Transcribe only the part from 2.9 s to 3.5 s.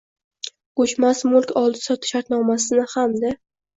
hamda